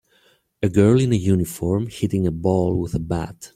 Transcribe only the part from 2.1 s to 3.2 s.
a ball with a